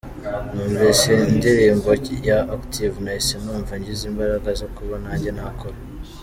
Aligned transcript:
Numvise 0.53 1.11
indirimbo 1.31 1.89
ya 2.29 2.39
Active 2.55 2.95
nahise 3.03 3.35
numva 3.43 3.73
ngize 3.79 4.03
imbaraga 4.11 4.49
zo 4.59 4.67
kuba 4.75 4.95
nanjye 5.03 5.31
nakora. 5.37 5.77